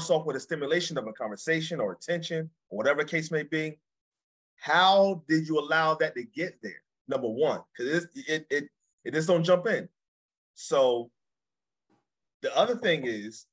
[0.00, 3.78] starts off with a stimulation of a conversation or attention or whatever case may be.
[4.56, 6.82] How did you allow that to get there?
[7.08, 8.64] Number one, because it, it it
[9.04, 9.88] it just don't jump in.
[10.54, 11.10] So
[12.42, 13.46] the other thing is,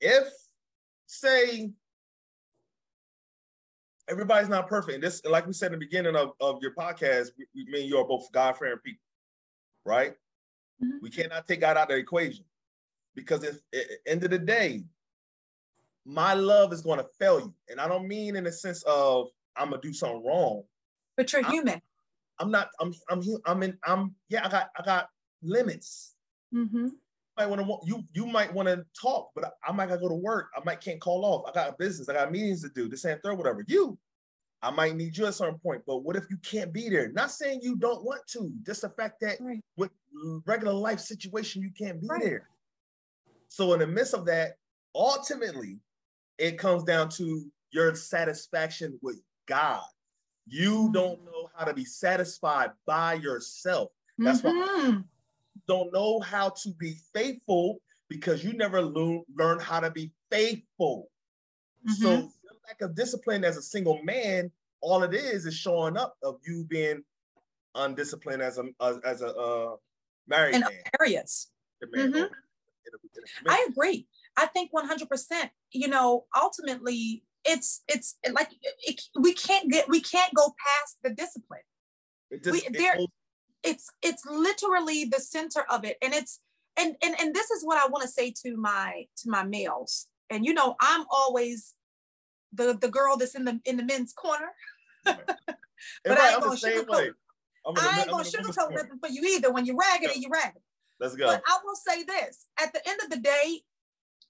[0.00, 0.28] if
[1.06, 1.70] say
[4.08, 7.28] everybody's not perfect, and this, like we said in the beginning of, of your podcast,
[7.38, 9.04] we, me and you are both God-fearing people,
[9.86, 10.14] right?
[10.82, 10.98] Mm-hmm.
[11.02, 12.44] We cannot take God out of the equation
[13.14, 14.82] because if at the end of the day,
[16.06, 19.28] my love is going to fail you, and I don't mean in the sense of
[19.56, 20.64] I'm gonna do something wrong,
[21.16, 21.82] but you're I'm, human.
[22.38, 22.70] I'm not.
[22.80, 22.92] I'm.
[23.08, 23.22] I'm.
[23.46, 23.78] I'm in.
[23.86, 24.14] I'm.
[24.28, 24.46] Yeah.
[24.46, 24.70] I got.
[24.78, 25.08] I got
[25.42, 26.14] limits.
[26.54, 26.88] Mm-hmm.
[27.38, 27.78] Might want to.
[27.86, 28.04] You.
[28.12, 30.48] You might want to talk, but I, I, might gotta go to work.
[30.56, 31.44] I might can't call off.
[31.48, 32.08] I got a business.
[32.08, 32.88] I got meetings to do.
[32.88, 33.64] This and third, whatever.
[33.66, 33.98] You.
[34.62, 37.12] I might need you at some point, but what if you can't be there?
[37.12, 38.50] Not saying you don't want to.
[38.64, 39.62] Just the fact that right.
[39.76, 39.90] with
[40.46, 42.22] regular life situation, you can't be right.
[42.22, 42.48] there.
[43.48, 44.56] So in the midst of that,
[44.94, 45.80] ultimately,
[46.38, 49.82] it comes down to your satisfaction with God.
[50.46, 50.92] You mm-hmm.
[50.92, 53.90] don't know how to be satisfied by yourself.
[54.18, 54.90] That's mm-hmm.
[54.90, 55.02] why
[55.66, 61.10] don't know how to be faithful because you never lo- learn how to be faithful.
[61.88, 62.02] Mm-hmm.
[62.02, 62.30] So
[62.66, 66.64] lack of discipline as a single man, all it is is showing up of you
[66.68, 67.02] being
[67.74, 69.76] undisciplined as a as, as a uh,
[70.28, 70.70] married in man.
[71.00, 71.48] areas.
[71.84, 72.32] Mm-hmm.
[73.48, 74.06] I agree.
[74.36, 75.50] I think 100%.
[75.72, 78.48] You know, ultimately, it's it's like
[78.82, 81.60] it, we can't get we can't go past the discipline.
[82.30, 83.10] It just, we, there, it
[83.64, 86.40] it's it's literally the center of it, and it's
[86.76, 90.06] and and and this is what I want to say to my to my males.
[90.30, 91.74] And you know, I'm always
[92.52, 94.50] the the girl that's in the in the men's corner.
[95.04, 95.18] but
[96.06, 97.12] I ain't gonna sugarcoat.
[97.76, 99.52] I ain't gonna sugarcoat nothing for you either.
[99.52, 100.60] When you're raggedy, you're raggedy.
[101.00, 101.26] Let's go.
[101.26, 103.62] But I will say this: at the end of the day,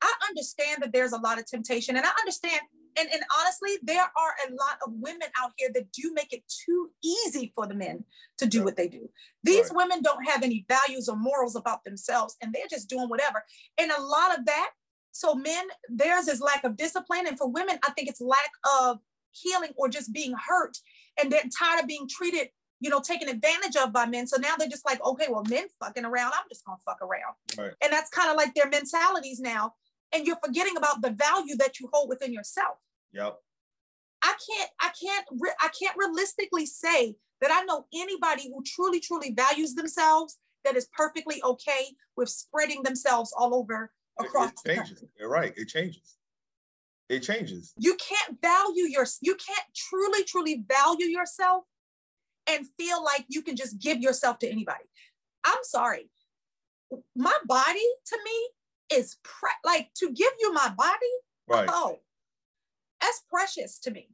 [0.05, 2.61] I understand that there's a lot of temptation, and I understand
[2.99, 6.43] and, and honestly, there are a lot of women out here that do make it
[6.49, 8.05] too easy for the men
[8.39, 9.09] to do what they do.
[9.43, 9.77] These right.
[9.77, 13.43] women don't have any values or morals about themselves, and they're just doing whatever.
[13.79, 14.71] And a lot of that,
[15.13, 17.27] so men, theirs is lack of discipline.
[17.27, 18.51] And for women, I think it's lack
[18.81, 18.99] of
[19.33, 20.77] healing or just being hurt.
[21.21, 22.49] And they're tired of being treated,
[22.81, 24.27] you know, taken advantage of by men.
[24.27, 26.33] So now they're just like, okay, well, men fucking around.
[26.35, 27.35] I'm just gonna fuck around.
[27.57, 27.75] Right.
[27.83, 29.75] And that's kind of like their mentalities now
[30.15, 32.77] and you're forgetting about the value that you hold within yourself.
[33.13, 33.37] Yep.
[34.23, 35.27] I can't, I can't,
[35.61, 40.89] I can't realistically say that I know anybody who truly, truly values themselves that is
[40.97, 44.53] perfectly okay with spreading themselves all over across.
[44.65, 45.05] It, changes.
[45.19, 45.53] You're right.
[45.57, 46.17] It changes.
[47.11, 47.75] It changes.
[47.77, 51.65] You can't value your, you can't truly, truly value yourself
[52.47, 54.85] and feel like you can just give yourself to anybody.
[55.45, 56.09] I'm sorry.
[57.15, 58.49] My body to me
[58.93, 60.97] is pre- like to give you my body.
[61.47, 61.69] Right.
[61.71, 62.01] Oh,
[63.01, 64.09] that's precious to me.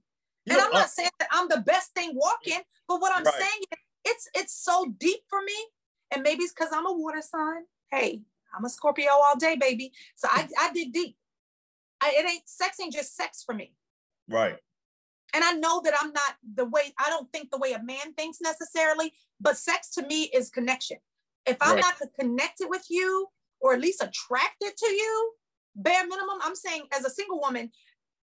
[0.46, 3.12] You and know, I'm not uh, saying that I'm the best thing walking, but what
[3.14, 3.34] I'm right.
[3.34, 5.54] saying is it's it's so deep for me.
[6.12, 7.62] And maybe it's because I'm a water sign.
[7.90, 8.22] Hey,
[8.56, 9.92] I'm a Scorpio all day, baby.
[10.16, 11.16] So I, I did deep.
[12.00, 13.74] I, it ain't sex ain't just sex for me.
[14.28, 14.56] Right.
[15.32, 18.14] And I know that I'm not the way I don't think the way a man
[18.16, 20.96] thinks necessarily, but sex to me is connection.
[21.46, 21.84] If I'm right.
[22.00, 23.28] not connected with you,
[23.60, 25.32] or at least attracted to you,
[25.76, 27.70] bare minimum, I'm saying as a single woman,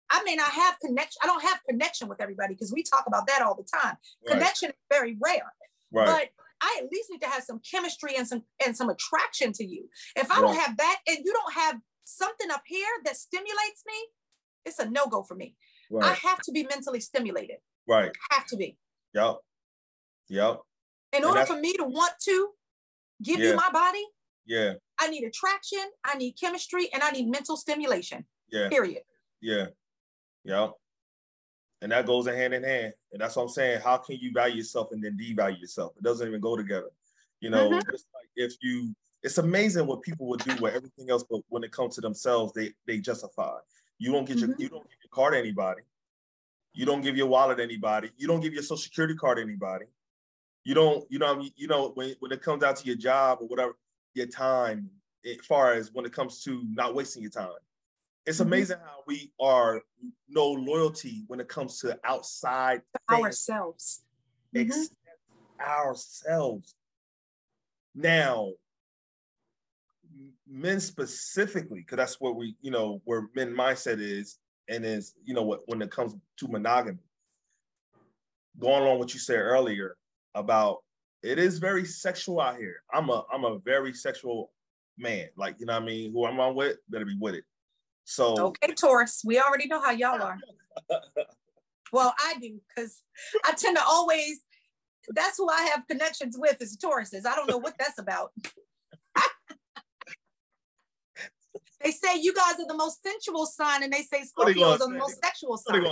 [0.09, 1.19] I may not have connection.
[1.23, 3.97] I don't have connection with everybody because we talk about that all the time.
[4.25, 4.33] Right.
[4.33, 5.53] Connection is very rare.
[5.91, 6.05] Right.
[6.05, 6.29] But
[6.61, 9.89] I at least need to have some chemistry and some and some attraction to you.
[10.15, 10.41] If I right.
[10.41, 13.93] don't have that and you don't have something up here that stimulates me,
[14.65, 15.55] it's a no-go for me.
[16.01, 17.57] I have to be mentally stimulated.
[17.87, 18.11] Right.
[18.31, 18.77] have to be.
[19.13, 19.37] Yep.
[20.29, 20.59] Yep.
[21.13, 22.49] In order for me to want to
[23.23, 23.51] give yeah.
[23.51, 24.03] you my body,
[24.45, 24.73] yeah.
[24.99, 28.25] I need attraction, I need chemistry, and I need mental stimulation.
[28.49, 28.69] Yeah.
[28.69, 29.03] Period.
[29.41, 29.67] Yeah.
[30.43, 30.69] Yeah.
[31.81, 32.93] And that goes hand in hand.
[33.11, 33.81] And that's what I'm saying.
[33.81, 35.93] How can you value yourself and then devalue yourself?
[35.97, 36.89] It doesn't even go together.
[37.39, 37.89] You know, mm-hmm.
[37.93, 41.63] it's like if you it's amazing what people would do with everything else, but when
[41.63, 43.57] it comes to themselves, they they justify.
[43.99, 44.61] You don't get your mm-hmm.
[44.61, 45.81] you don't give your card to anybody.
[46.73, 48.11] You don't give your wallet to anybody.
[48.17, 49.85] You don't give your social security card to anybody.
[50.63, 53.47] You don't, you know, you know, when, when it comes down to your job or
[53.47, 53.73] whatever,
[54.17, 54.89] your time,
[55.25, 57.49] as far as when it comes to not wasting your time.
[58.25, 58.47] It's mm-hmm.
[58.47, 59.81] amazing how we are
[60.27, 64.03] no loyalty when it comes to outside ourselves.
[64.53, 65.65] Mm-hmm.
[65.65, 66.75] Ourselves.
[67.95, 68.51] Now,
[70.47, 74.37] men specifically, because that's what we, you know, where men mindset is,
[74.69, 76.99] and is, you know, what when it comes to monogamy.
[78.59, 79.95] Going along what you said earlier
[80.35, 80.79] about
[81.27, 82.81] it is very sexual out here.
[82.93, 84.51] I'm a I'm a very sexual
[84.97, 85.27] man.
[85.35, 86.13] Like, you know what I mean?
[86.13, 87.43] Who I'm on with, better be with it.
[88.05, 90.37] So okay, Taurus, we already know how y'all are.
[91.91, 93.01] well, I do because
[93.43, 94.39] I tend to always.
[95.09, 97.25] That's who I have connections with is Tauruses.
[97.25, 98.31] I don't know what that's about.
[101.81, 104.89] they say you guys are the most sensual sign, and they say Scorpios are the
[104.89, 105.83] most sexual sign.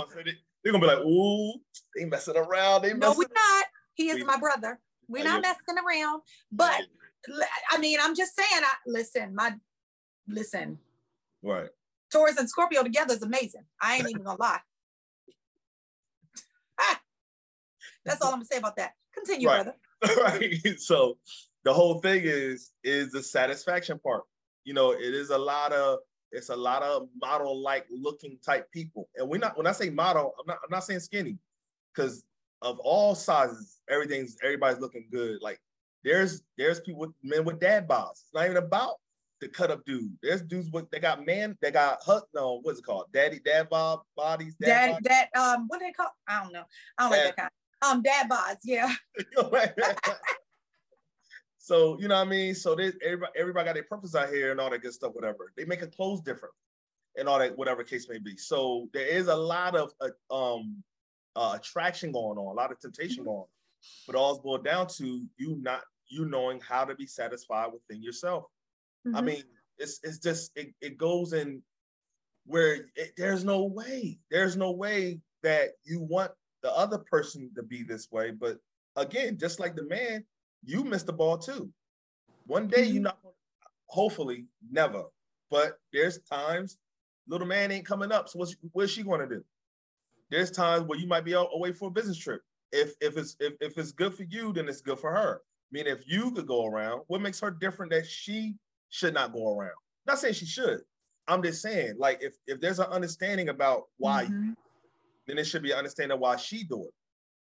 [0.62, 1.52] They're gonna be like, "Ooh,
[1.94, 3.64] they messing around." They no, we're not.
[3.94, 4.78] He is we, my brother.
[5.08, 6.22] We're not messing around.
[6.50, 6.82] But
[7.70, 8.62] I mean, I'm just saying.
[8.62, 9.34] I listen.
[9.34, 9.54] My
[10.28, 10.78] listen.
[11.42, 11.68] Right.
[12.12, 13.64] Taurus and Scorpio together is amazing.
[13.80, 14.60] I ain't even gonna lie.
[16.78, 17.00] Ah!
[18.04, 18.92] That's all I'm gonna say about that.
[19.14, 19.64] Continue, right.
[19.64, 20.20] brother.
[20.22, 20.78] right.
[20.78, 21.16] So
[21.64, 24.24] the whole thing is is the satisfaction part.
[24.64, 26.00] You know, it is a lot of
[26.32, 29.08] it's a lot of model like looking type people.
[29.16, 31.38] And we're not when I say model, I'm not I'm not saying skinny
[31.94, 32.24] because
[32.62, 35.38] of all sizes, everything's everybody's looking good.
[35.40, 35.60] Like
[36.04, 38.12] there's there's people with men with dad bods.
[38.12, 38.94] It's not even about
[39.40, 40.16] the cut up dude.
[40.22, 43.06] There's dudes with they got man, they got hut no, what's it called?
[43.12, 44.54] Daddy, dad bob bodies.
[44.60, 46.14] Dad, dad, dad um, what they call?
[46.28, 46.64] I don't know.
[46.98, 47.24] I don't dad.
[47.24, 47.50] like that kind.
[47.82, 48.92] Um, dad bods, yeah.
[51.58, 52.54] so you know what I mean.
[52.54, 55.52] So there's everybody, everybody got their purpose out here and all that good stuff, whatever.
[55.56, 56.54] They make a clothes different,
[57.16, 58.36] and all that, whatever case may be.
[58.36, 60.82] So there is a lot of uh, um
[61.36, 63.30] uh, attraction going on, a lot of temptation mm-hmm.
[63.30, 63.46] going on.
[64.06, 68.02] But all is boiled down to you not you knowing how to be satisfied within
[68.02, 68.44] yourself.
[69.06, 69.16] Mm-hmm.
[69.16, 69.42] I mean,
[69.78, 71.62] it's it's just it, it goes in
[72.46, 76.30] where it, there's no way, there's no way that you want
[76.62, 78.30] the other person to be this way.
[78.30, 78.58] But
[78.96, 80.24] again, just like the man,
[80.64, 81.70] you missed the ball too.
[82.46, 82.94] One day mm-hmm.
[82.94, 83.18] you're not
[83.86, 85.04] hopefully never,
[85.50, 86.78] but there's times
[87.28, 88.28] little man ain't coming up.
[88.28, 89.44] So what's what's she gonna do?
[90.30, 92.40] There's times where you might be away for a business trip.
[92.72, 95.40] If if it's if, if it's good for you, then it's good for her.
[95.40, 98.54] I mean, if you could go around, what makes her different that she
[98.90, 99.74] should not go around?
[100.06, 100.80] Not saying she should.
[101.28, 104.52] I'm just saying, like, if if there's an understanding about why, mm-hmm.
[105.26, 106.94] then it should be an understanding why she do it.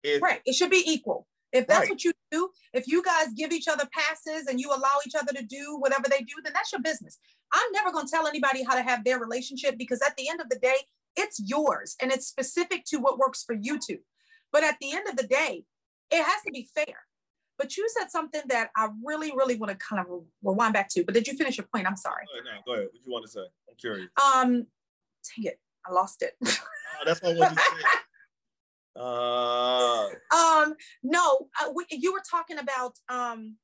[0.03, 0.41] If, right.
[0.45, 1.27] It should be equal.
[1.51, 1.89] If that's right.
[1.89, 5.31] what you do, if you guys give each other passes and you allow each other
[5.33, 7.19] to do whatever they do, then that's your business.
[7.51, 10.41] I'm never going to tell anybody how to have their relationship because at the end
[10.41, 10.75] of the day,
[11.15, 13.99] it's yours and it's specific to what works for you two.
[14.53, 15.65] But at the end of the day,
[16.11, 17.05] it has to be fair.
[17.57, 21.03] But you said something that I really, really want to kind of rewind back to.
[21.03, 21.87] But did you finish your point?
[21.87, 22.25] I'm sorry.
[22.27, 22.87] Go ahead, no, go ahead.
[22.93, 23.41] What you want to say?
[23.41, 24.09] I'm curious.
[24.23, 26.33] Um, dang it, I lost it.
[26.45, 26.51] uh,
[27.05, 27.83] that's what I wanted to say.
[28.95, 33.57] Uh, um, no, uh, we, you were talking about um,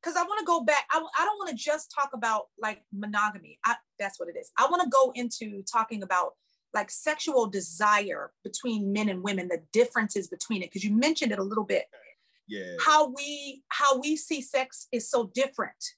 [0.00, 0.86] because I want to go back.
[0.90, 3.58] I, I don't want to just talk about like monogamy.
[3.66, 4.50] I, that's what it is.
[4.58, 6.32] I want to go into talking about
[6.74, 11.38] like sexual desire between men and women, the differences between it, because you mentioned it
[11.38, 11.86] a little bit.
[12.48, 12.74] Yeah.
[12.84, 15.94] How we how we see sex is so different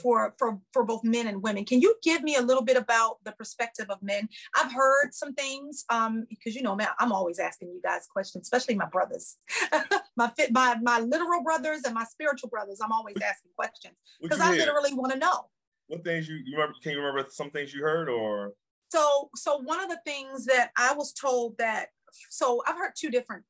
[0.00, 1.64] for for for both men and women.
[1.64, 4.28] Can you give me a little bit about the perspective of men?
[4.56, 8.44] I've heard some things um because you know man, I'm always asking you guys questions,
[8.44, 9.36] especially my brothers,
[10.16, 12.80] my fit my my literal brothers and my spiritual brothers.
[12.82, 15.46] I'm always asking questions because I literally want to know.
[15.86, 16.74] What things you you remember?
[16.82, 18.52] Can you remember some things you heard or?
[18.94, 21.88] So so one of the things that I was told that
[22.30, 23.42] so I've heard two different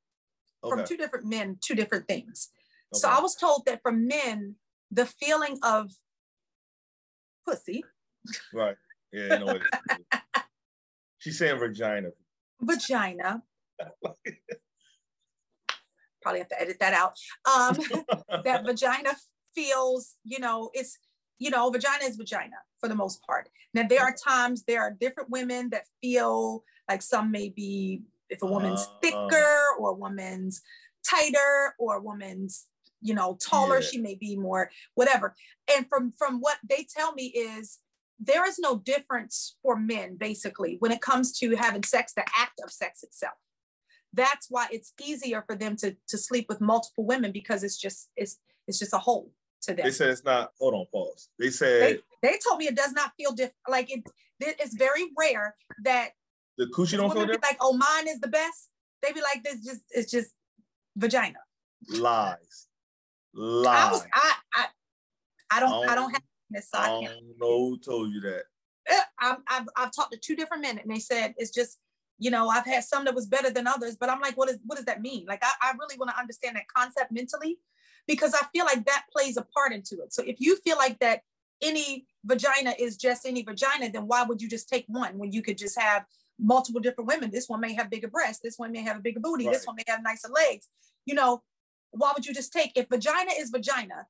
[0.63, 0.75] okay.
[0.75, 2.49] from two different men two different things.
[2.95, 3.01] Okay.
[3.01, 4.55] So I was told that for men
[4.91, 5.91] the feeling of
[7.47, 7.85] pussy.
[8.55, 8.77] Right.
[9.13, 9.61] Yeah, you know what
[11.19, 12.09] She's saying vagina.
[12.63, 13.43] Vagina.
[16.23, 17.13] Probably have to edit that out.
[17.45, 17.77] Um,
[18.45, 19.15] that vagina
[19.55, 20.97] feels, you know, it's,
[21.39, 23.49] you know, vagina is vagina for the most part.
[23.73, 28.43] Now, there are times, there are different women that feel like some may be, if
[28.43, 30.63] a woman's uh, thicker or a woman's
[31.09, 32.67] tighter or a woman's
[33.05, 33.87] you know taller yeah.
[33.87, 35.35] she may be more whatever
[35.77, 37.79] and from from what they tell me is
[38.19, 42.61] there is no difference for men basically when it comes to having sex the act
[42.65, 43.35] of sex itself
[44.15, 48.09] that's why it's easier for them to to sleep with multiple women because it's just
[48.17, 49.31] it's it's just a whole
[49.63, 52.67] to them they said it's not hold on pause they said they, they told me
[52.67, 54.03] it does not feel different like it
[54.41, 56.11] it's very rare that
[56.59, 58.69] the coochie don't feel different like oh mine is the best
[59.03, 60.31] they be like this just it's just
[60.97, 61.39] vagina
[61.91, 62.69] lies
[63.35, 63.89] lies.
[63.89, 64.67] I was I I
[65.51, 66.69] I don't I don't, I don't have this.
[66.73, 68.43] So I, don't know who told you that.
[69.21, 71.79] I've, I've I've talked to two different men and they said it's just
[72.19, 74.59] you know I've had some that was better than others, but I'm like, what is
[74.65, 75.27] what does that mean?
[75.27, 77.59] Like I, I really want to understand that concept mentally
[78.07, 80.13] because I feel like that plays a part into it.
[80.13, 81.21] So if you feel like that
[81.63, 85.43] any vagina is just any vagina, then why would you just take one when you
[85.43, 86.05] could just have
[86.39, 87.31] multiple different women?
[87.31, 89.55] This one may have bigger breasts, this one may have a bigger booty, right.
[89.55, 90.69] this one may have nicer legs.
[91.07, 91.43] You know,
[91.91, 94.07] why would you just take if vagina is vagina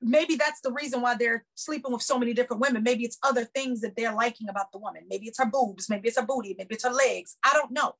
[0.00, 2.82] maybe that's the reason why they're sleeping with so many different women.
[2.82, 5.02] Maybe it's other things that they're liking about the woman.
[5.08, 7.36] Maybe it's her boobs, maybe it's her booty, maybe it's her legs.
[7.44, 7.94] I don't know.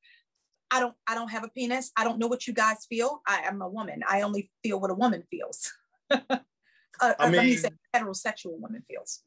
[0.71, 1.91] I don't I don't have a penis.
[1.97, 3.21] I don't know what you guys feel.
[3.27, 4.03] I am a woman.
[4.07, 5.71] I only feel what a woman feels.
[6.11, 6.19] uh,
[7.01, 9.21] I mean, let me say heterosexual woman feels.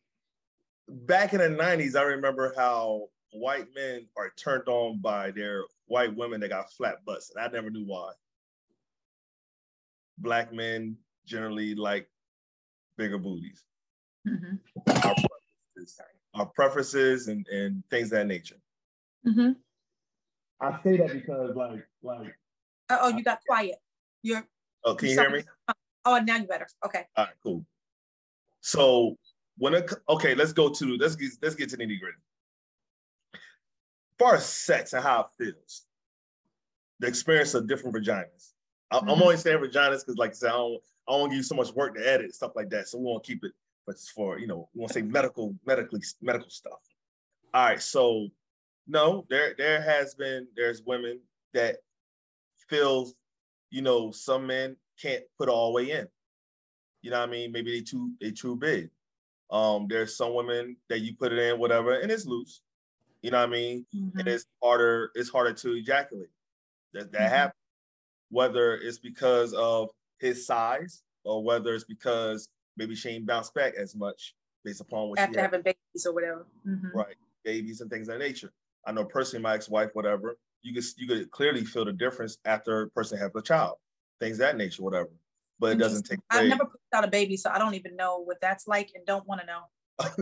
[0.89, 6.15] Back in the 90s, I remember how white men are turned on by their white
[6.15, 8.13] women that got flat butts, and I never knew why.
[10.19, 12.09] Black men generally like
[12.97, 13.65] bigger booties.
[14.29, 14.57] Mm-hmm.
[14.87, 16.01] Our, preferences,
[16.35, 18.57] our preferences and, and things that nature.
[19.27, 19.53] Mm-hmm.
[20.62, 22.35] I say that because like like.
[22.90, 23.75] oh, you got quiet.
[24.23, 24.47] You're.
[24.85, 25.42] Oh, can you hear me?
[26.04, 26.69] Oh, now you better.
[26.85, 27.04] Okay.
[27.16, 27.64] All right, cool.
[28.61, 29.16] So
[29.59, 32.19] when it okay, let's go to let's get let's get to nitty gritty.
[33.35, 33.38] As
[34.19, 35.83] far as sex and how it feels,
[37.00, 38.52] the experience of different vaginas.
[38.92, 39.23] I, am mm-hmm.
[39.23, 41.73] only saying vaginas because, like I said, I don't I don't give you so much
[41.73, 42.87] work to edit stuff like that.
[42.88, 43.52] So we won't keep it,
[43.85, 46.78] but it's for you know, we won't say medical, medically, medical stuff.
[47.52, 48.28] All right, so
[48.87, 51.21] no, there there has been there's women
[51.55, 51.77] that
[52.69, 53.11] feel,
[53.71, 56.09] you know, some men can't put all the way in.
[57.03, 57.53] You know what I mean?
[57.53, 58.91] Maybe they too they too big.
[59.51, 62.62] Um, there's some women that you put it in, whatever, and it's loose.
[63.21, 63.87] You know what I mean?
[63.95, 64.19] Mm-hmm.
[64.19, 66.31] And it's harder, it's harder to ejaculate.
[66.93, 67.35] That that mm-hmm.
[67.35, 67.57] happens.
[68.31, 73.75] Whether it's because of his size or whether it's because maybe she ain't bounced back
[73.75, 74.35] as much
[74.65, 76.47] based upon what after having babies or whatever.
[76.67, 76.97] Mm-hmm.
[76.97, 77.17] Right.
[77.45, 78.53] Babies and things of that nature.
[78.87, 82.83] I know personally, my ex-wife, whatever, you could you could clearly feel the difference after
[82.83, 83.77] a person has a child,
[84.21, 85.11] things that nature, whatever.
[85.59, 86.19] But it doesn't take.
[86.31, 89.07] I've never put out a baby, so I don't even know what that's like, and
[89.07, 89.62] don't want to know.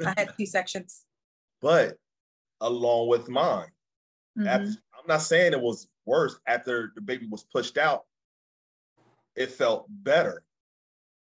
[0.07, 1.05] I had C sections.
[1.63, 1.97] But
[2.61, 3.69] along with mine,
[4.39, 4.49] mm-hmm.
[4.49, 8.05] after, I'm not saying it was worse after the baby was pushed out.
[9.37, 10.43] It felt better.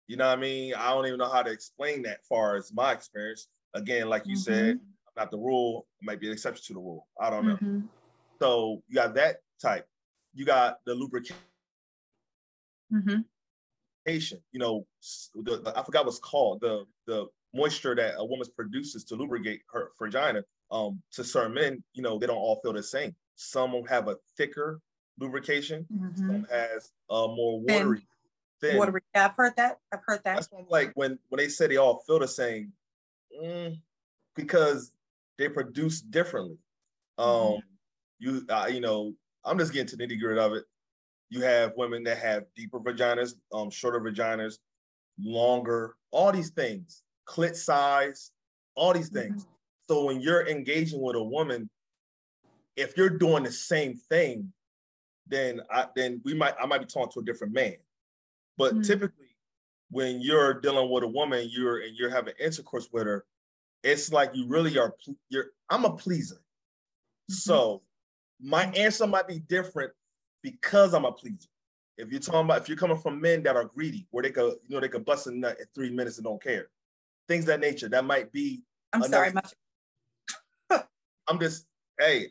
[0.09, 0.75] You know what I mean?
[0.75, 3.49] I don't even know how to explain that far as my experience.
[3.75, 4.53] Again, like you mm-hmm.
[4.53, 4.81] said,
[5.19, 7.07] not the rule, it might be an exception to the rule.
[7.21, 7.57] I don't know.
[7.57, 7.81] Mm-hmm.
[8.39, 9.87] So you got that type.
[10.35, 11.37] You got the lubrication.
[12.93, 13.21] Mm-hmm.
[14.53, 14.87] You know,
[15.35, 19.61] the, the, I forgot what's called the the moisture that a woman produces to lubricate
[19.73, 20.43] her vagina.
[20.71, 23.15] Um, to certain men, you know, they don't all feel the same.
[23.37, 24.81] Some have a thicker
[25.19, 25.87] lubrication.
[25.93, 26.27] Mm-hmm.
[26.27, 28.07] Some has a more watery.
[28.61, 28.79] Thin.
[28.79, 29.03] Watery.
[29.15, 29.79] I've heard that.
[29.93, 30.35] I've heard that.
[30.37, 32.73] That's like when when they say they all feel the same,
[33.43, 33.79] mm,
[34.35, 34.93] because
[35.39, 36.59] they produce differently.
[37.19, 37.55] Mm-hmm.
[37.55, 37.61] Um,
[38.19, 39.15] you uh, you know,
[39.45, 40.65] I'm just getting to the nitty gritty of it.
[41.31, 44.55] You have women that have deeper vaginas, um, shorter vaginas,
[45.21, 48.31] longer, all these things, clit size,
[48.75, 49.43] all these things.
[49.43, 49.53] Mm-hmm.
[49.89, 51.69] So when you're engaging with a woman,
[52.77, 54.53] if you're doing the same thing,
[55.27, 57.77] then I then we might I might be talking to a different man.
[58.57, 58.83] But mm-hmm.
[58.83, 59.37] typically,
[59.91, 63.25] when you're dealing with a woman, you're and you're having intercourse with her,
[63.83, 64.95] it's like you really are
[65.29, 66.37] you're i'm a pleaser.
[66.37, 67.35] Mm-hmm.
[67.35, 67.83] so
[68.41, 69.93] my answer might be different
[70.43, 71.49] because i'm a pleaser.
[71.97, 74.55] If you're talking about if you're coming from men that are greedy where they could
[74.69, 76.69] you know they could bust a nut in three minutes and don't care.
[77.27, 80.83] Things that nature that might be i'm sorry my-
[81.29, 81.67] i'm just
[81.99, 82.29] hey.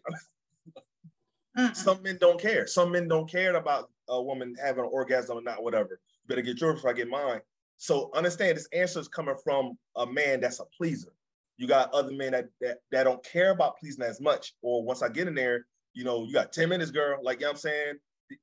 [1.74, 2.68] Some men don't care.
[2.68, 6.00] Some men don't care about a woman having an orgasm or not whatever.
[6.24, 7.42] You better get yours before i get mine.
[7.78, 11.12] So understand this answer is coming from a man that's a pleaser
[11.58, 14.54] you got other men that, that that don't care about pleasing as much.
[14.62, 17.46] Or once I get in there, you know, you got 10 minutes, girl, like you
[17.46, 17.94] know what I'm saying?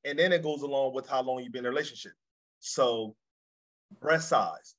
[0.05, 2.13] And then it goes along with how long you've been in a relationship.
[2.59, 3.15] So
[4.01, 4.75] breast size,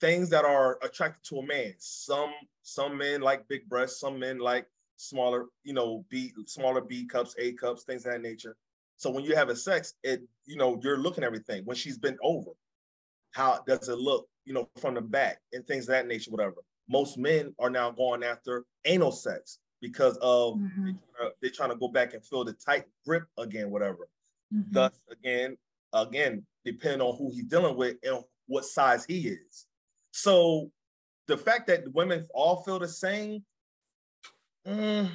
[0.00, 1.74] things that are attracted to a man.
[1.78, 2.32] Some
[2.62, 4.66] some men like big breasts, some men like
[4.96, 8.56] smaller, you know, B smaller B cups, A cups, things of that nature.
[8.98, 11.64] So when you have a sex, it you know you're looking at everything.
[11.64, 12.50] When she's been over,
[13.32, 16.56] how does it look, you know, from the back and things of that nature, whatever
[16.90, 20.86] most men are now going after anal sex because of mm-hmm.
[20.86, 24.08] they trying, to, they trying to go back and feel the tight grip again, whatever.
[24.52, 24.72] Mm-hmm.
[24.72, 25.56] Thus, again,
[25.92, 29.66] again, depending on who he's dealing with and what size he is.
[30.10, 30.70] So
[31.28, 33.44] the fact that women all feel the same.
[34.66, 35.10] Mm,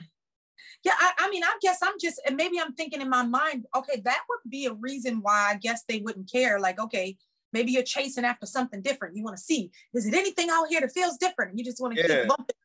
[0.84, 3.65] yeah, I, I, mean, I guess I'm just, and maybe I'm thinking in my mind,
[3.75, 6.60] okay, that would be a reason why I guess they wouldn't care.
[6.60, 7.17] Like, okay,
[7.55, 9.15] Maybe you're chasing after something different.
[9.15, 11.51] You want to see, is it anything out here that feels different?
[11.51, 12.19] And you just want to yeah.
[12.19, 12.55] keep bumping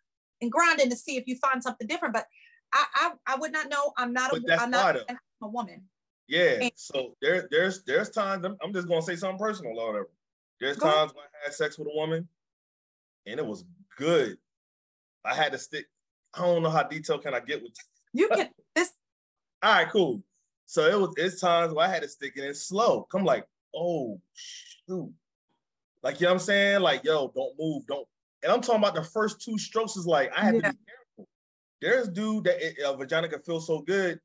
[0.42, 2.12] and grinding to see if you find something different.
[2.12, 2.26] But
[2.74, 3.92] I I, I would not know.
[3.96, 5.04] I'm not but a I'm not a,
[5.42, 5.84] a woman.
[6.26, 6.58] Yeah.
[6.60, 10.10] And, so there there's there's times I'm, I'm just gonna say something personal or whatever.
[10.60, 12.26] There's times when I had sex with a woman
[13.26, 13.64] and it was
[13.96, 14.38] good.
[15.24, 15.86] I had to stick.
[16.34, 17.74] I don't know how detailed can I get with
[18.12, 18.90] you can this
[19.62, 20.20] all right, cool.
[20.66, 23.06] So it was it's times where I had to stick it in slow.
[23.12, 24.20] Come like, oh
[24.90, 25.12] shoot.
[26.02, 26.80] Like, you know what I'm saying?
[26.80, 28.06] Like, yo, don't move, don't.
[28.42, 30.60] And I'm talking about the first two strokes is like, I have yeah.
[30.62, 31.28] to be careful.
[31.82, 34.18] There's dude that it, a vagina can feel so good.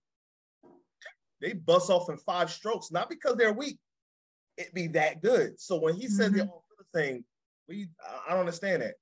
[1.41, 3.77] They bust off in five strokes, not because they're weak.
[4.57, 5.59] It be that good.
[5.59, 6.47] So when he said mm-hmm.
[6.47, 7.25] the thing,
[7.67, 7.89] we
[8.25, 8.95] I don't understand that.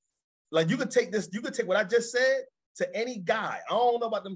[0.51, 2.41] Like you could take this, you could take what I just said
[2.77, 3.59] to any guy.
[3.67, 4.35] I don't know about them.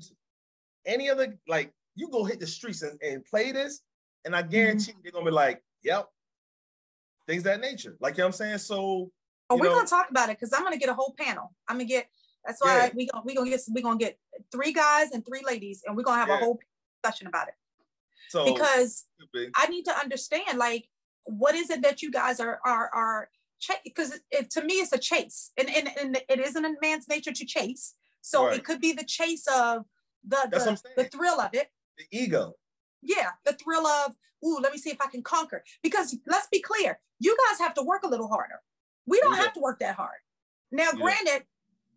[0.86, 3.81] Any other like you go hit the streets and, and play this,
[4.25, 5.00] and I guarantee mm-hmm.
[5.03, 6.07] they're gonna be like, yep,
[7.27, 7.98] things that nature.
[8.00, 8.57] Like you know what I'm saying?
[8.60, 9.12] So
[9.50, 11.53] Oh, we're know, gonna talk about it because I'm gonna get a whole panel.
[11.67, 12.07] I'm gonna get
[12.46, 12.89] that's why yeah.
[12.96, 14.17] we gonna we gonna get we gonna get
[14.51, 16.38] three guys and three ladies, and we're gonna have yeah.
[16.38, 16.60] a whole
[17.01, 17.53] discussion about it.
[18.29, 19.05] So because
[19.55, 20.89] I need to understand like
[21.25, 23.29] what is it that you guys are are are
[23.84, 27.31] because it, to me it's a chase, and, and and it isn't a man's nature
[27.31, 27.93] to chase.
[28.22, 28.57] So right.
[28.57, 29.86] it could be the chase of
[30.27, 32.53] the the, the thrill of it, the ego.
[33.01, 35.63] Yeah, the thrill of ooh, let me see if I can conquer.
[35.84, 38.62] Because let's be clear, you guys have to work a little harder.
[39.06, 39.44] We don't yeah.
[39.44, 40.20] have to work that hard.
[40.72, 41.01] Now, yeah.
[41.01, 41.44] granted,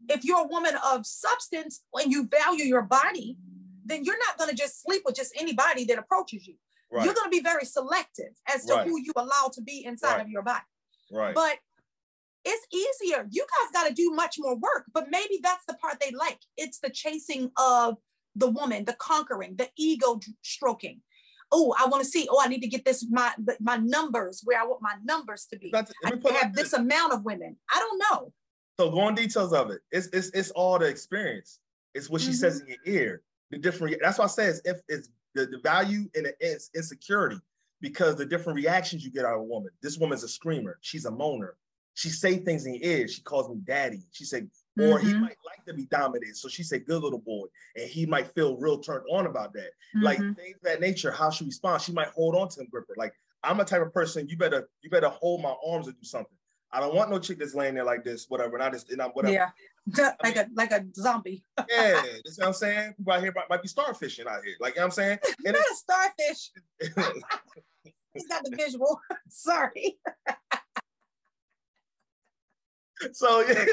[0.08, 3.36] if you're a woman of substance and you value your body,
[3.84, 6.54] then you're not going to just sleep with just anybody that approaches you.
[6.90, 7.04] Right.
[7.04, 8.86] You're going to be very selective as to right.
[8.86, 10.20] who you allow to be inside right.
[10.22, 10.64] of your body.
[11.12, 11.34] Right.
[11.34, 11.58] But
[12.44, 13.26] it's easier.
[13.30, 16.38] You guys got to do much more work, but maybe that's the part they like.
[16.56, 17.98] It's the chasing of
[18.36, 21.00] the woman, the conquering, the ego stroking.
[21.52, 22.28] Oh, I want to see.
[22.30, 25.58] Oh, I need to get this my my numbers where I want my numbers to
[25.58, 25.72] be.
[25.74, 25.84] I
[26.40, 27.56] have this amount of women.
[27.72, 28.32] I don't know.
[28.78, 29.80] So go on details of it.
[29.90, 31.58] It's it's it's all the experience.
[31.94, 32.36] It's what she mm-hmm.
[32.36, 33.22] says in your ear.
[33.50, 33.96] The different.
[34.00, 37.40] That's why I say it's, if it's the, the value in the it's insecurity
[37.80, 39.70] because the different reactions you get out of a woman.
[39.82, 40.78] This woman's a screamer.
[40.82, 41.52] She's a moaner.
[41.94, 43.08] She say things in your ear.
[43.08, 44.02] She calls me daddy.
[44.12, 45.06] She said, or mm-hmm.
[45.06, 46.36] he might like to be dominated.
[46.36, 47.46] So she said, good little boy.
[47.76, 49.70] And he might feel real turned on about that.
[49.96, 50.02] Mm-hmm.
[50.02, 51.84] Like things that nature, how she responds.
[51.84, 52.94] She might hold on to him, gripper.
[52.96, 56.04] Like I'm a type of person, you better, you better hold my arms and do
[56.04, 56.36] something.
[56.72, 58.54] I don't want no chick that's laying there like this, whatever.
[58.54, 59.34] And I just, and I'm whatever.
[59.34, 59.50] Yeah.
[60.22, 61.42] like mean, a like a zombie.
[61.68, 62.94] yeah, that's what I'm saying.
[62.96, 64.54] People out here might, might be starfishing out here.
[64.60, 65.18] Like you know what I'm saying?
[65.44, 66.50] And not a starfish.
[68.14, 69.00] He's got the visual.
[69.28, 69.98] Sorry.
[73.12, 73.64] So yeah,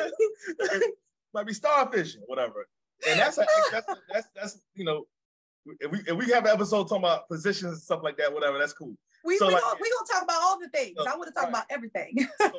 [1.34, 2.68] might be starfishing, whatever.
[3.08, 5.06] And that's a, that's a, that's that's you know,
[5.80, 8.58] if we if we have an episode talking about positions and stuff like that, whatever,
[8.58, 8.96] that's cool.
[9.24, 10.96] We so we, like, gonna, we gonna talk about all the things.
[10.98, 11.50] So, I want to talk right.
[11.50, 12.28] about everything.
[12.40, 12.52] so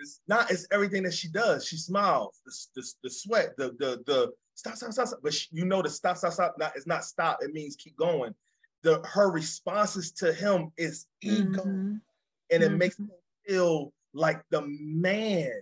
[0.00, 1.66] is not it's everything that she does.
[1.66, 5.08] She smiles, the, the, the sweat, the the the stop stop stop.
[5.08, 5.20] stop.
[5.22, 6.56] But she, you know the stop stop stop.
[6.58, 7.38] Not it's not stop.
[7.42, 8.34] It means keep going.
[8.82, 11.96] The her responses to him is ego, mm-hmm.
[11.96, 12.02] and
[12.50, 12.78] it mm-hmm.
[12.78, 13.10] makes him
[13.46, 15.52] feel like the man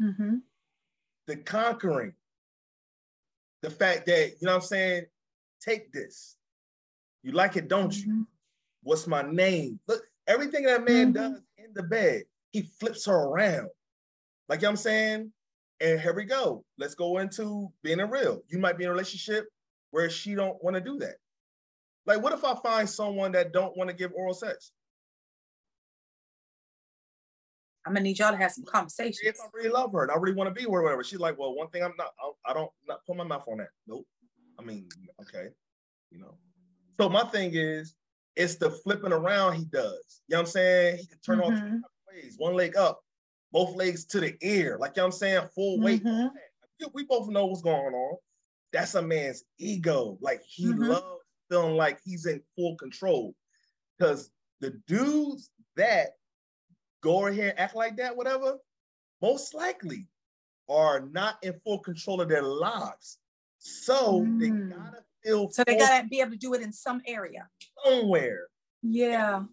[0.00, 0.36] mm-hmm.
[1.26, 2.14] the conquering,
[3.62, 5.04] the fact that, you know what I'm saying,
[5.60, 6.36] take this.
[7.22, 8.10] You like it, don't mm-hmm.
[8.10, 8.26] you?
[8.82, 9.78] What's my name?
[9.86, 11.32] Look, everything that man mm-hmm.
[11.32, 13.68] does in the bed, he flips her around.
[14.48, 15.32] Like you know what I'm saying?
[15.80, 16.64] And here we go.
[16.78, 18.42] Let's go into being a real.
[18.48, 19.46] You might be in a relationship
[19.92, 21.16] where she don't want to do that.
[22.06, 24.72] Like, what if I find someone that don't want to give oral sex?
[27.86, 29.20] I'm gonna need y'all to have some conversations.
[29.22, 31.04] If I really love her and I really want to be with her, whatever.
[31.04, 32.08] She's like, well, one thing I'm not,
[32.46, 33.68] I don't not put my mouth on that.
[33.86, 34.06] Nope.
[34.58, 34.88] I mean,
[35.22, 35.48] okay,
[36.10, 36.36] you know.
[37.00, 37.94] So my thing is,
[38.36, 40.22] it's the flipping around he does.
[40.28, 40.98] You know what I'm saying?
[40.98, 41.76] He can turn mm-hmm.
[41.76, 43.00] off ways, one leg up,
[43.52, 44.76] both legs to the ear.
[44.78, 46.04] Like you know what I'm saying, full weight.
[46.04, 46.86] Mm-hmm.
[46.94, 48.16] We both know what's going on.
[48.72, 50.18] That's a man's ego.
[50.20, 50.82] Like he mm-hmm.
[50.82, 51.04] loves
[51.50, 53.34] feeling like he's in full control.
[53.98, 56.10] Because the dudes that
[57.02, 58.58] go and act like that, whatever,
[59.22, 60.08] most likely
[60.68, 63.18] are not in full control of their lives.
[63.58, 64.40] So mm.
[64.40, 65.50] they gotta feel.
[65.50, 67.48] So they gotta be able to do it in some area.
[67.84, 68.46] Somewhere.
[68.82, 69.44] Yeah.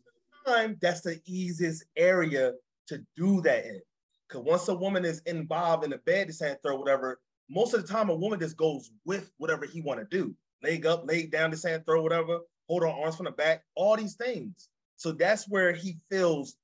[0.45, 2.53] Time, that's the easiest area
[2.88, 3.81] to do that in.
[4.27, 7.81] Because once a woman is involved in the bed, this and throw whatever, most of
[7.81, 10.33] the time a woman just goes with whatever he want to do.
[10.63, 13.95] Leg up, leg down, this and throw whatever, hold her arms from the back, all
[13.95, 14.69] these things.
[14.97, 16.57] So that's where he feels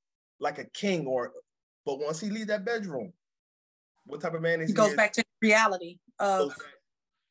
[0.44, 1.32] like a king or
[1.86, 3.12] but once he leaves that bedroom,
[4.06, 4.76] what type of man is he?
[4.76, 6.56] Goes back to reality of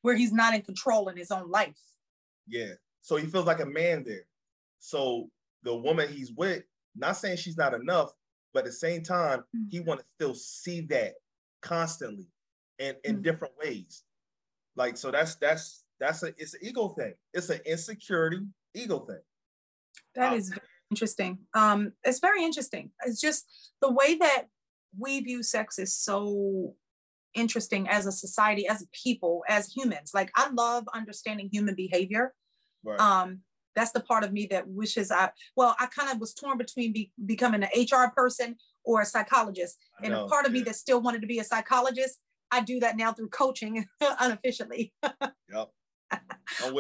[0.03, 1.79] where he's not in control in his own life.
[2.47, 2.73] Yeah.
[3.03, 4.27] So he feels like a man there.
[4.81, 5.29] So
[5.63, 6.65] the woman he's with,
[6.97, 8.11] not saying she's not enough,
[8.53, 9.65] but at the same time, mm-hmm.
[9.71, 11.15] he want to still see that
[11.63, 12.27] constantly
[12.79, 13.23] and in mm-hmm.
[13.23, 14.03] different ways.
[14.77, 17.15] Like so that's that's that's a it's an ego thing.
[17.33, 18.41] It's an insecurity
[18.75, 19.21] ego thing.
[20.15, 20.53] That um, is
[20.93, 21.39] interesting.
[21.55, 22.91] Um, it's very interesting.
[23.07, 23.47] It's just
[23.81, 24.43] the way that
[24.99, 26.75] we view sex is so
[27.35, 30.11] interesting as a society, as a people, as humans.
[30.13, 32.35] Like I love understanding human behavior.
[32.85, 33.01] Right.
[33.01, 33.41] Um,
[33.75, 36.93] that's the part of me that wishes I well, I kind of was torn between
[36.93, 39.79] be, becoming an HR person or a psychologist.
[40.03, 42.19] And a part of me that still wanted to be a psychologist,
[42.51, 43.87] I do that now through coaching
[44.21, 44.93] unofficially.
[45.03, 45.71] yep.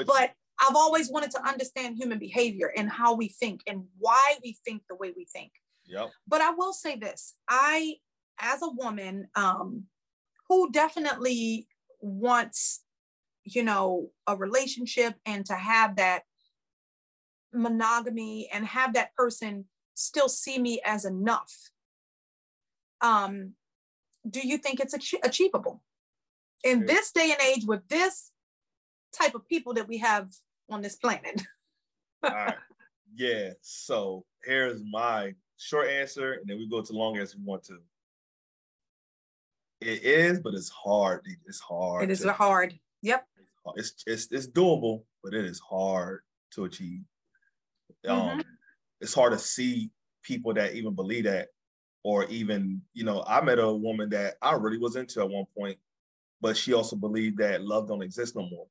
[0.07, 4.57] but I've always wanted to understand human behavior and how we think and why we
[4.65, 5.51] think the way we think.
[5.87, 6.11] Yep.
[6.29, 7.97] But I will say this I,
[8.39, 9.85] as a woman um,
[10.49, 11.67] who definitely
[12.01, 12.85] wants,
[13.45, 16.23] you know, a relationship and to have that
[17.53, 21.53] monogamy and have that person still see me as enough.
[23.01, 23.55] Um,
[24.29, 25.83] do you think it's achievable
[26.63, 28.31] in this day and age with this
[29.13, 30.31] type of people that we have
[30.73, 31.43] on this planet?
[32.23, 32.55] All right.
[33.15, 33.51] Yeah.
[33.61, 37.63] So here's my short answer, and then we go to long answer if we want
[37.65, 37.79] to.
[39.83, 41.27] It is, but it's hard.
[41.45, 42.05] It's hard.
[42.05, 42.73] It is to, hard.
[43.03, 43.27] Yep.
[43.77, 46.21] It's, it's it's doable, but it is hard
[46.53, 47.03] to achieve.
[48.09, 48.41] Um, mm-hmm.
[49.03, 49.91] it's hard to see
[50.23, 51.49] people that even believe that,
[52.05, 55.47] or even you know, I met a woman that I really was into at one
[55.57, 55.79] point,
[56.41, 58.67] but she also believed that love don't exist no more.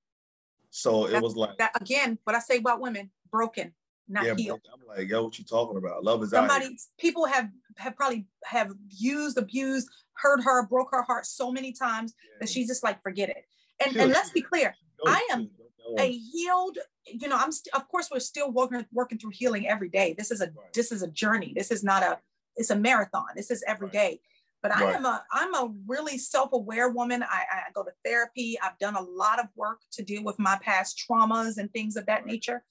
[0.72, 2.18] So it was like that again.
[2.24, 3.74] What I say about women, broken
[4.12, 4.62] not yeah, healed.
[4.72, 6.04] I'm like, yo, what you talking about?
[6.04, 6.78] Love is somebody.
[7.00, 12.14] People have have probably have used, abused, hurt her, broke her heart so many times
[12.24, 12.38] yeah.
[12.42, 13.46] that she's just like, forget it.
[13.84, 15.50] And and let's be clear, I am
[15.98, 16.78] a healed.
[17.06, 20.14] You know, I'm st- of course we're still working working through healing every day.
[20.18, 20.74] This is a right.
[20.74, 21.54] this is a journey.
[21.56, 22.20] This is not a
[22.58, 23.28] it's a marathon.
[23.36, 23.94] This is every right.
[23.94, 24.20] day.
[24.62, 24.96] But I right.
[24.96, 27.24] am a I'm a really self-aware woman.
[27.24, 28.58] I, I go to therapy.
[28.62, 32.06] I've done a lot of work to deal with my past traumas and things of
[32.06, 32.64] that nature.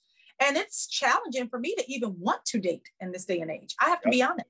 [0.42, 3.74] And it's challenging for me to even want to date in this day and age.
[3.80, 4.12] I have to yep.
[4.12, 4.48] be honest.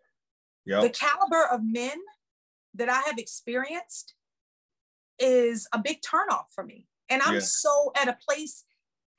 [0.66, 0.82] Yep.
[0.82, 1.98] The caliber of men
[2.74, 4.14] that I have experienced
[5.18, 6.86] is a big turnoff for me.
[7.08, 7.40] And I'm yeah.
[7.42, 8.64] so at a place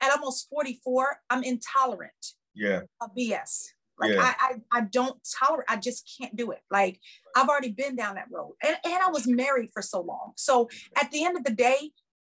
[0.00, 2.12] at almost 44, I'm intolerant
[2.54, 2.80] yeah.
[3.00, 3.66] of BS.
[4.02, 4.34] Like yeah.
[4.40, 6.58] I, I, I don't tolerate, I just can't do it.
[6.70, 6.98] Like
[7.36, 8.54] I've already been down that road.
[8.62, 10.32] And, and I was married for so long.
[10.36, 10.68] So
[11.00, 11.92] at the end of the day,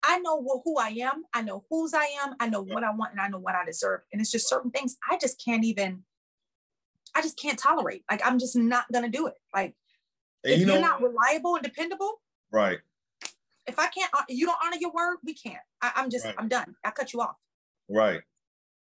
[0.02, 1.22] I know who I am.
[1.32, 2.34] I know whose I am.
[2.40, 4.00] I know what I want and I know what I deserve.
[4.12, 6.02] And it's just certain things I just can't even,
[7.14, 8.02] I just can't tolerate.
[8.10, 9.34] Like I'm just not gonna do it.
[9.54, 9.74] Like
[10.44, 12.20] and if you are not reliable and dependable,
[12.50, 12.78] right?
[13.66, 15.62] If I can't, uh, you don't honor your word, we can't.
[15.80, 16.34] I, am just, right.
[16.36, 16.74] I'm done.
[16.84, 17.36] I cut you off.
[17.88, 18.22] Right,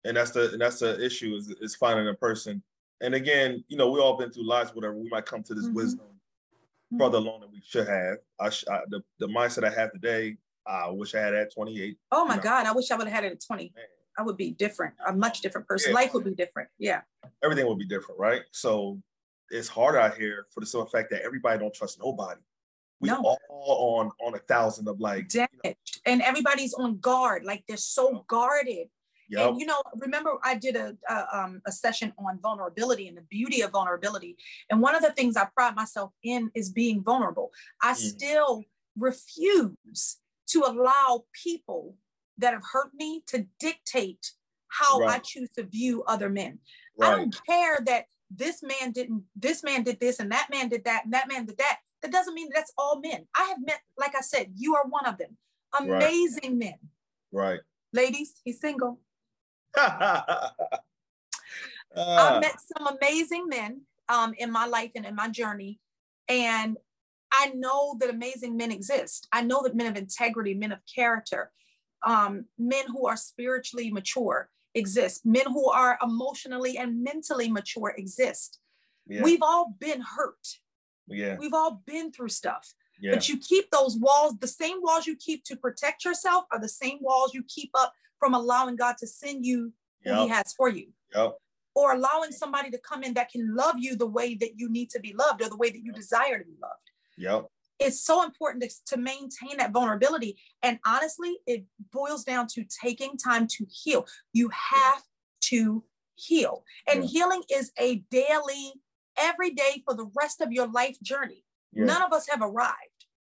[0.04, 2.62] and that's the and that's the issue is is finding a person.
[3.00, 4.94] And again, you know, we all been through lives, whatever.
[4.94, 5.74] We might come to this mm-hmm.
[5.74, 6.98] wisdom mm-hmm.
[6.98, 8.18] further along than we should have.
[8.40, 10.36] I, sh- I the the mindset I have today
[10.68, 11.96] I wish I had at 28.
[12.12, 12.42] Oh my you know?
[12.42, 13.72] God, I wish I would have had it at 20.
[13.74, 13.84] Man.
[14.18, 15.90] I would be different, a much different person.
[15.90, 15.94] Yeah.
[15.94, 16.68] Life would be different.
[16.78, 17.02] Yeah.
[17.42, 18.42] Everything would be different, right?
[18.50, 19.00] So
[19.50, 22.40] it's hard out here for the simple fact that everybody don't trust nobody.
[23.00, 23.20] We no.
[23.20, 23.38] all
[24.00, 25.72] on on a thousand of like you know,
[26.04, 28.88] and everybody's on guard, like they're so guarded.
[29.30, 29.48] Yep.
[29.50, 33.22] And you know, remember I did a, a, um, a session on vulnerability and the
[33.22, 34.36] beauty of vulnerability.
[34.70, 37.50] And one of the things I pride myself in is being vulnerable.
[37.82, 37.96] I mm.
[37.96, 38.64] still
[38.96, 40.16] refuse
[40.48, 41.96] to allow people
[42.38, 44.32] that have hurt me to dictate
[44.68, 45.16] how right.
[45.16, 46.58] I choose to view other men.
[46.96, 47.12] Right.
[47.12, 50.84] I don't care that this man didn't, this man did this and that man did
[50.84, 51.78] that and that man did that.
[52.02, 53.26] That doesn't mean that's all men.
[53.34, 55.36] I have met, like I said, you are one of them.
[55.78, 56.58] Amazing right.
[56.58, 56.74] men.
[57.32, 57.60] Right.
[57.92, 59.00] Ladies, he's single.
[59.78, 60.50] uh.
[61.96, 65.78] I've met some amazing men um, in my life and in my journey.
[66.28, 66.76] And
[67.32, 69.28] I know that amazing men exist.
[69.32, 71.50] I know that men of integrity, men of character,
[72.06, 78.58] um, men who are spiritually mature exist, men who are emotionally and mentally mature exist.
[79.06, 79.22] Yeah.
[79.22, 80.46] We've all been hurt.
[81.06, 81.36] Yeah.
[81.38, 82.72] We've all been through stuff.
[83.00, 83.14] Yeah.
[83.14, 86.68] But you keep those walls, the same walls you keep to protect yourself are the
[86.68, 89.72] same walls you keep up from allowing God to send you
[90.04, 90.14] yep.
[90.14, 90.88] who He has for you.
[91.14, 91.36] Yep.
[91.74, 94.90] Or allowing somebody to come in that can love you the way that you need
[94.90, 95.96] to be loved or the way that you yep.
[95.96, 96.74] desire to be loved.
[97.16, 97.46] Yep.
[97.78, 100.36] It's so important to, to maintain that vulnerability.
[100.64, 104.06] And honestly, it boils down to taking time to heal.
[104.32, 105.02] You have
[105.42, 105.84] to
[106.16, 106.64] heal.
[106.92, 107.10] And yeah.
[107.10, 108.72] healing is a daily,
[109.16, 111.44] every day for the rest of your life journey.
[111.72, 111.84] Yeah.
[111.84, 112.76] None of us have arrived.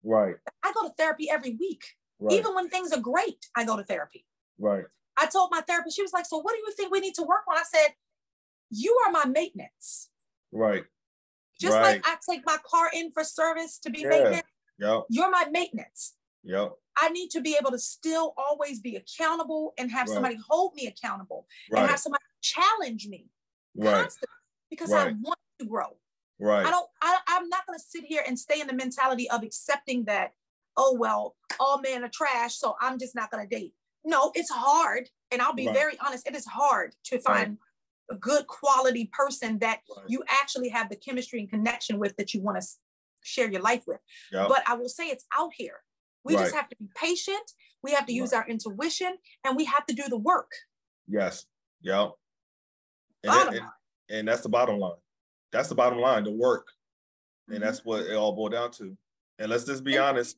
[0.03, 0.35] Right.
[0.63, 1.83] I go to therapy every week.
[2.19, 2.37] Right.
[2.37, 4.25] Even when things are great, I go to therapy.
[4.59, 4.85] Right.
[5.17, 7.23] I told my therapist, she was like, So what do you think we need to
[7.23, 7.57] work on?
[7.57, 7.93] I said,
[8.69, 10.09] You are my maintenance.
[10.51, 10.83] Right.
[11.59, 12.03] Just right.
[12.03, 14.09] like I take my car in for service to be yeah.
[14.09, 14.47] maintenance.
[14.79, 15.03] Yep.
[15.09, 16.15] You're my maintenance.
[16.43, 16.73] Yep.
[16.97, 20.13] I need to be able to still always be accountable and have right.
[20.13, 21.81] somebody hold me accountable right.
[21.81, 23.27] and have somebody challenge me
[23.75, 24.01] right.
[24.01, 24.27] constantly
[24.69, 25.97] because I want to grow.
[26.39, 26.65] Right.
[26.65, 29.43] I don't, I, I'm not going to sit here and stay in the mentality of
[29.43, 30.31] accepting that,
[30.77, 33.73] oh, well, all men are trash, so I'm just not going to date.
[34.03, 35.09] No, it's hard.
[35.31, 37.57] And I'll be very honest, it is hard to find
[38.11, 40.05] a good quality person that right.
[40.07, 42.67] you actually have the chemistry and connection with that you want to
[43.23, 43.99] share your life with.
[44.31, 44.47] Yep.
[44.47, 45.79] But I will say it's out here.
[46.23, 46.43] We right.
[46.43, 47.51] just have to be patient.
[47.81, 48.39] We have to use right.
[48.39, 50.51] our intuition and we have to do the work.
[51.07, 51.45] Yes.
[51.81, 52.11] Yep.
[53.23, 53.61] And, that, and,
[54.09, 54.93] and, that's the bottom line.
[55.55, 56.67] That's the bottom line, the work.
[57.47, 57.63] And mm-hmm.
[57.63, 58.97] that's what it all boiled down to.
[59.39, 60.37] And let's just be honest.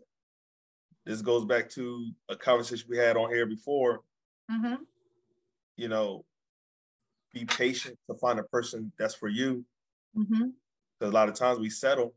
[1.06, 4.02] This goes back to a conversation we had on here before.
[4.52, 4.84] Mm-hmm.
[5.76, 6.26] You know,
[7.34, 9.66] be patient to find a person that's for you.
[10.14, 11.06] Because mm-hmm.
[11.06, 12.14] a lot of times we settle.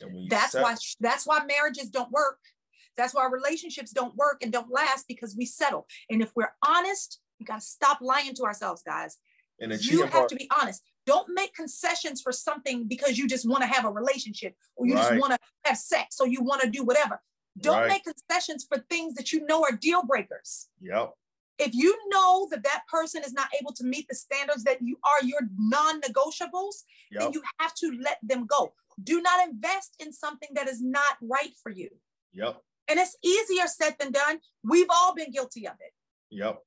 [0.00, 2.38] And that's settle, why that's why marriages don't work.
[2.96, 5.86] That's why relationships don't work and don't last because we settle.
[6.08, 9.18] And if we're honest, we gotta stop lying to ourselves, guys.
[9.60, 10.82] And you have part, to be honest.
[11.06, 14.94] Don't make concessions for something because you just want to have a relationship or you
[14.94, 15.08] right.
[15.08, 17.20] just want to have sex or you want to do whatever.
[17.60, 17.88] Don't right.
[17.88, 20.68] make concessions for things that you know are deal breakers.
[20.80, 21.12] Yep
[21.58, 24.98] if you know that that person is not able to meet the standards that you
[25.04, 27.22] are your non-negotiables yep.
[27.22, 31.16] then you have to let them go do not invest in something that is not
[31.20, 31.88] right for you
[32.32, 35.92] yep and it's easier said than done we've all been guilty of it
[36.30, 36.58] yep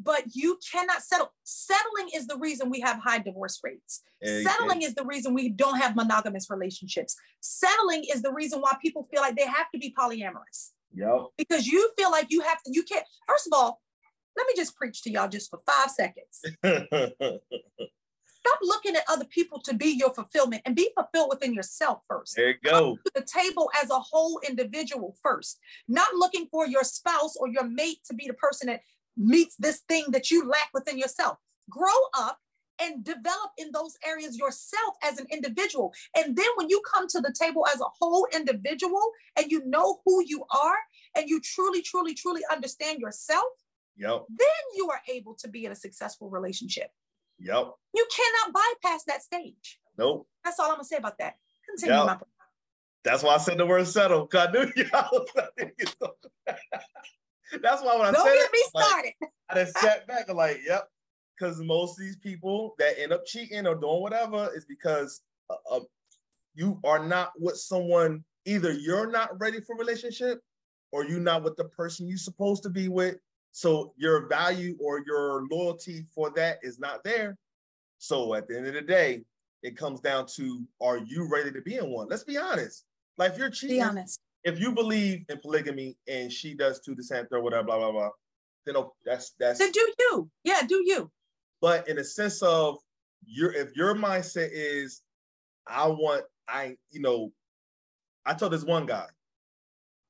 [0.00, 4.94] but you cannot settle settling is the reason we have high divorce rates settling is
[4.94, 9.36] the reason we don't have monogamous relationships settling is the reason why people feel like
[9.36, 11.26] they have to be polyamorous Yep.
[11.36, 13.04] Because you feel like you have to, you can't.
[13.26, 13.80] First of all,
[14.36, 16.42] let me just preach to y'all just for five seconds.
[18.40, 22.36] Stop looking at other people to be your fulfillment and be fulfilled within yourself first.
[22.36, 22.96] There you go.
[22.96, 25.58] to the table as a whole individual first,
[25.88, 28.80] not looking for your spouse or your mate to be the person that
[29.18, 31.38] meets this thing that you lack within yourself.
[31.68, 32.38] Grow up
[32.80, 35.92] and develop in those areas yourself as an individual.
[36.16, 39.02] And then when you come to the table as a whole individual
[39.36, 40.76] and you know who you are
[41.16, 43.44] and you truly, truly, truly understand yourself,
[43.96, 44.24] yep.
[44.28, 46.90] then you are able to be in a successful relationship.
[47.40, 47.72] Yep.
[47.94, 49.80] You cannot bypass that stage.
[49.96, 50.28] Nope.
[50.44, 51.36] That's all I'm gonna say about that.
[51.68, 52.06] Continue yep.
[52.06, 52.18] my
[53.04, 54.26] That's why I said the word settle.
[54.26, 55.26] Cause I knew y'all.
[57.62, 59.12] That's why when I Don't said get it, started.
[59.20, 60.88] Like, I just sat back and like, yep,
[61.38, 65.76] because most of these people that end up cheating or doing whatever is because uh,
[65.76, 65.80] uh,
[66.54, 68.24] you are not with someone.
[68.44, 70.40] Either you're not ready for relationship,
[70.92, 73.16] or you're not with the person you're supposed to be with.
[73.52, 77.36] So your value or your loyalty for that is not there.
[77.98, 79.24] So at the end of the day,
[79.62, 82.08] it comes down to are you ready to be in one?
[82.08, 82.84] Let's be honest.
[83.16, 84.20] Like if you're cheating, be honest.
[84.44, 87.92] If you believe in polygamy and she does too, the same thing, whatever, blah blah
[87.92, 88.10] blah,
[88.66, 89.58] then oh, that's that's.
[89.58, 90.30] Then do you?
[90.44, 91.10] Yeah, do you?
[91.60, 92.78] but in a sense of
[93.24, 95.02] your if your mindset is
[95.66, 97.32] I want I you know
[98.24, 99.06] I told this one guy.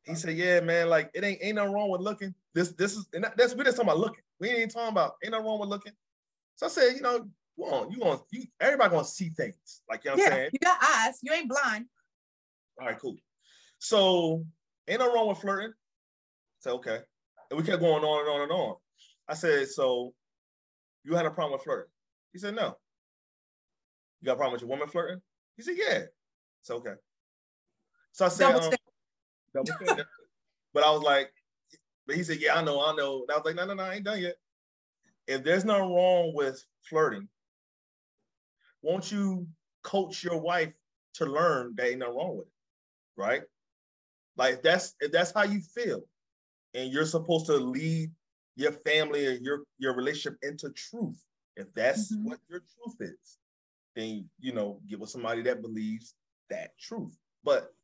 [0.04, 2.34] He said yeah man like it ain't ain't nothing wrong with looking.
[2.54, 4.22] This this is and that's we just talking about looking.
[4.40, 5.92] We ain't talking about ain't nothing wrong with looking.
[6.56, 9.82] So I said you know you want you want you everybody gonna see things.
[9.88, 10.50] Like you know what yeah, I'm saying?
[10.52, 11.18] you got eyes.
[11.22, 11.86] You ain't blind.
[12.80, 13.16] All right cool
[13.78, 14.44] so
[14.88, 15.72] ain't no wrong with flirting
[16.60, 16.98] so okay
[17.50, 18.76] and we kept going on and on and on
[19.28, 20.14] I said so
[21.08, 21.90] you had a problem with flirting?
[22.32, 22.76] He said, no.
[24.20, 25.20] You got a problem with your woman flirting?
[25.56, 26.02] He said, yeah.
[26.60, 26.94] It's okay.
[28.12, 28.74] So I said, double um,
[29.54, 29.72] double
[30.74, 31.30] but I was like,
[32.06, 33.22] but he said, yeah, I know, I know.
[33.22, 34.34] And I was like, no, no, no, I ain't done yet.
[35.26, 37.28] If there's nothing wrong with flirting,
[38.82, 39.46] won't you
[39.82, 40.72] coach your wife
[41.14, 42.52] to learn that ain't nothing wrong with it,
[43.16, 43.42] right?
[44.38, 46.02] Like that's if that's how you feel,
[46.72, 48.12] and you're supposed to lead
[48.54, 51.20] your family or your your relationship into truth.
[51.56, 52.28] If that's mm-hmm.
[52.28, 53.38] what your truth is,
[53.96, 56.14] then you know get with somebody that believes
[56.50, 57.18] that truth.
[57.42, 57.74] But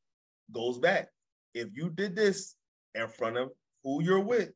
[0.52, 1.08] goes back.
[1.54, 2.54] If you did this
[2.94, 3.50] in front of
[3.82, 4.52] who you're with,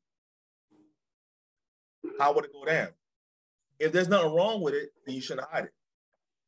[2.21, 2.89] how would it go down?
[3.81, 5.73] If there's nothing wrong with it, then you shouldn't hide it.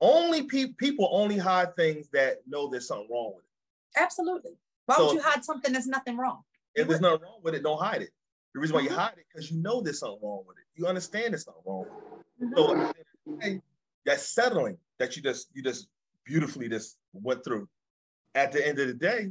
[0.01, 4.01] Only pe- people only hide things that know there's something wrong with it.
[4.01, 4.53] Absolutely.
[4.91, 6.43] Why so, would you hide something that's nothing wrong?
[6.75, 8.11] If there's nothing wrong with it, don't hide it.
[8.55, 8.99] The reason why you mm-hmm.
[8.99, 10.65] hide it because you know there's something wrong with it.
[10.75, 11.85] You understand there's something wrong
[12.41, 13.07] with it.
[13.29, 13.55] Mm-hmm.
[13.55, 13.61] So
[14.05, 15.87] that settling that you just you just
[16.25, 17.69] beautifully just went through.
[18.35, 19.31] At the end of the day,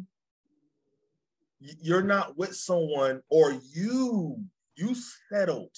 [1.59, 4.41] you're not with someone or you
[4.77, 4.95] you
[5.29, 5.75] settled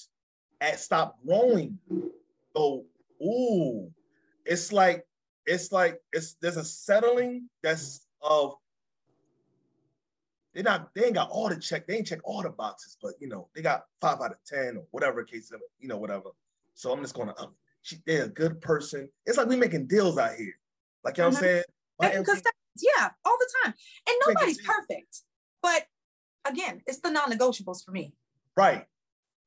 [0.61, 1.79] at stop growing.
[2.55, 2.85] So
[3.19, 3.91] ooh,
[4.45, 5.07] it's like
[5.47, 8.53] it's like it's there's a settling that's of
[10.53, 13.13] they not they ain't got all the check, they ain't check all the boxes, but
[13.19, 16.29] you know, they got five out of ten or whatever case of you know, whatever.
[16.73, 17.33] So I'm just gonna
[17.81, 19.09] she, they're a good person.
[19.25, 20.53] It's like we making deals out here.
[21.03, 21.35] Like you know mm-hmm.
[21.97, 22.25] what I'm mm-hmm.
[22.31, 22.43] saying?
[22.97, 23.73] yeah, all the time.
[24.07, 25.21] And nobody's perfect.
[25.61, 25.83] But
[26.45, 28.13] again, it's the non-negotiables for me.
[28.55, 28.85] Right.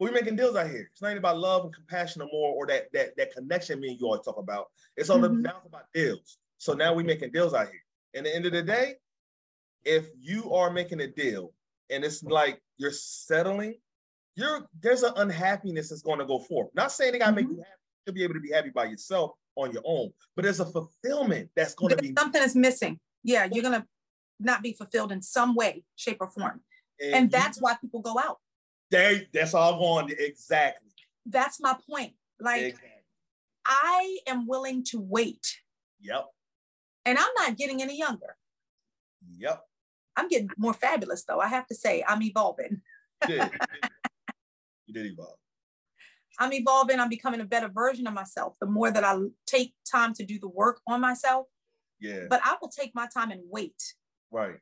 [0.01, 0.89] We're making deals out here.
[0.93, 4.01] It's not about love and compassion no more, or that that that connection me and
[4.01, 4.67] you always talk about.
[4.97, 5.47] It's all mm-hmm.
[5.67, 6.39] about deals.
[6.59, 7.81] So now we're making deals out here.
[8.15, 8.95] And at the end of the day,
[9.85, 11.53] if you are making a deal
[11.91, 13.75] and it's like you're settling,
[14.37, 16.69] you're there's an unhappiness that's going to go forth.
[16.75, 17.49] Not saying they gotta mm-hmm.
[17.49, 20.43] make you happy to be able to be happy by yourself on your own, but
[20.43, 22.99] there's a fulfillment that's going to be something is missing.
[23.23, 23.87] Yeah, you're gonna
[24.41, 26.61] not be fulfilled in some way, shape, or form,
[27.01, 28.39] and, and that's you, why people go out.
[28.91, 30.91] They that's all going exactly.
[31.27, 32.15] That's my point.
[32.41, 32.91] Like exactly.
[33.67, 35.59] I am willing to wait.
[36.01, 36.27] Yep.
[37.07, 38.37] And I'm not getting any younger.
[39.39, 39.63] Yep.
[40.17, 41.41] I'm getting more fabulous though.
[41.41, 42.83] I have to say, I'm evolving.
[43.23, 43.51] You did.
[44.87, 45.39] you did evolve.
[46.39, 46.99] I'm evolving.
[46.99, 48.55] I'm becoming a better version of myself.
[48.61, 51.47] The more that I take time to do the work on myself.
[52.01, 52.25] Yeah.
[52.29, 53.81] But I will take my time and wait.
[54.31, 54.57] Right.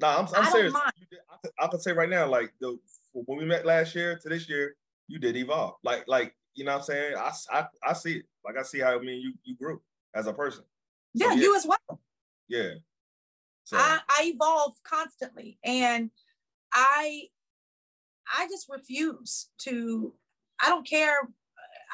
[0.00, 0.74] No, I'm, I'm serious.
[1.10, 2.78] Did, I, could, I could say right now, like the
[3.12, 4.76] when we met last year to this year,
[5.08, 5.76] you did evolve.
[5.82, 7.14] Like, like you know what I'm saying?
[7.16, 8.26] I, I, I see it.
[8.44, 9.80] Like I see how I mean you you grew
[10.14, 10.64] as a person.
[11.14, 11.40] Yeah, so, yeah.
[11.40, 12.00] you as well.
[12.48, 12.70] Yeah.
[13.66, 13.76] So.
[13.76, 16.10] I, I evolve constantly and
[16.72, 17.24] I
[18.32, 20.14] I just refuse to
[20.62, 21.16] I don't care.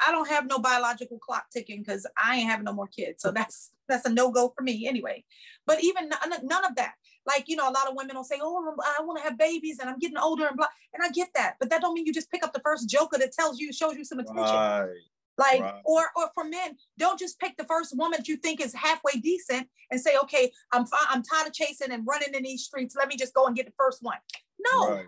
[0.06, 3.22] I don't have no biological clock ticking because I ain't having no more kids.
[3.22, 5.24] So that's that's a no go for me anyway.
[5.66, 6.92] But even none of that.
[7.26, 9.78] Like you know, a lot of women will say, "Oh, I want to have babies,
[9.78, 12.12] and I'm getting older and blah." And I get that, but that don't mean you
[12.12, 14.44] just pick up the first joker that tells you, shows you some attention.
[14.44, 14.88] Right.
[15.38, 15.80] Like, right.
[15.84, 19.12] or or for men, don't just pick the first woman that you think is halfway
[19.12, 21.06] decent and say, "Okay, I'm fine.
[21.08, 22.94] I'm tired of chasing and running in these streets.
[22.96, 24.18] Let me just go and get the first one."
[24.58, 25.06] No, right.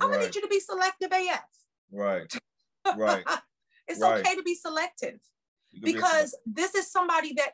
[0.00, 1.44] I'm gonna need you to be selective AF.
[1.92, 2.32] Right.
[2.96, 3.22] Right.
[3.86, 5.18] it's okay to be selective
[5.82, 7.50] because be this is somebody that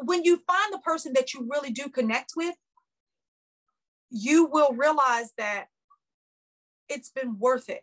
[0.00, 2.54] when you find the person that you really do connect with,
[4.10, 5.66] you will realize that
[6.88, 7.82] it's been worth it.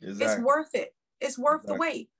[0.00, 0.26] Exactly.
[0.26, 0.94] It's worth it.
[1.20, 1.74] It's worth exactly.
[1.74, 2.10] the wait.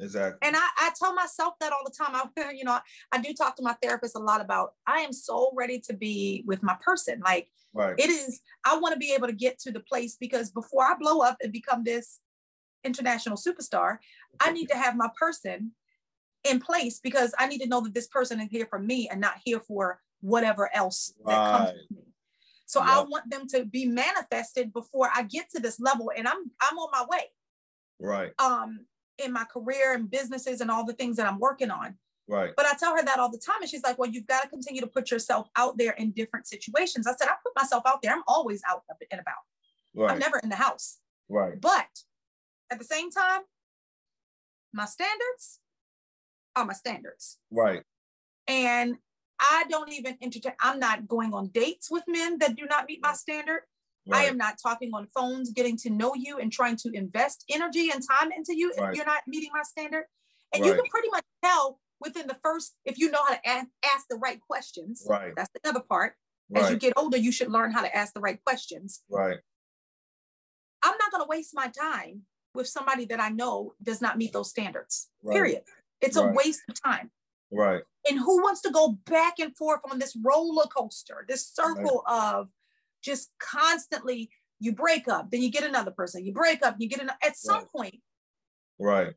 [0.00, 0.38] Exactly.
[0.46, 2.14] And I, I tell myself that all the time.
[2.14, 2.78] I, you know,
[3.12, 6.42] I do talk to my therapist a lot about I am so ready to be
[6.46, 7.20] with my person.
[7.24, 7.94] Like right.
[7.98, 10.94] it is, I want to be able to get to the place because before I
[10.98, 12.20] blow up and become this
[12.84, 13.98] international superstar,
[14.40, 15.72] I need to have my person
[16.44, 19.20] in place because I need to know that this person is here for me and
[19.20, 21.50] not here for whatever else that right.
[21.50, 22.04] comes with me.
[22.66, 22.88] So yep.
[22.88, 26.78] I want them to be manifested before I get to this level and I'm I'm
[26.78, 27.24] on my way.
[27.98, 28.32] Right.
[28.38, 28.86] Um
[29.20, 31.96] in my career and businesses and all the things that I'm working on.
[32.28, 32.52] Right.
[32.56, 34.48] But I tell her that all the time and she's like, "Well, you've got to
[34.48, 38.02] continue to put yourself out there in different situations." I said, "I put myself out
[38.02, 38.12] there.
[38.12, 39.34] I'm always out and about.
[39.94, 40.12] Right.
[40.12, 41.60] I'm never in the house." Right.
[41.60, 41.88] But
[42.70, 43.42] at the same time,
[44.72, 45.60] my standards
[46.54, 47.38] are my standards.
[47.50, 47.82] Right.
[48.46, 48.98] And
[49.40, 53.00] I don't even entertain, I'm not going on dates with men that do not meet
[53.02, 53.62] my standard.
[54.10, 54.26] Right.
[54.26, 57.90] I am not talking on phones, getting to know you and trying to invest energy
[57.92, 58.90] and time into you right.
[58.90, 60.04] if you're not meeting my standard.
[60.52, 60.68] And right.
[60.68, 64.06] you can pretty much tell within the first, if you know how to ask, ask
[64.08, 65.06] the right questions.
[65.08, 65.32] Right.
[65.36, 66.14] That's the other part.
[66.52, 69.02] As you get older, you should learn how to ask the right questions.
[69.08, 69.38] Right.
[70.82, 72.22] I'm not going to waste my time
[72.54, 75.10] with somebody that I know does not meet those standards.
[75.22, 75.34] Right.
[75.34, 75.62] Period.
[76.00, 76.28] It's right.
[76.28, 77.12] a waste of time.
[77.52, 77.82] Right.
[78.08, 82.34] And who wants to go back and forth on this roller coaster, this circle right.
[82.34, 82.48] of
[83.02, 87.00] just constantly you break up, then you get another person, you break up, you get
[87.00, 87.96] another at some point.
[88.78, 89.14] Right.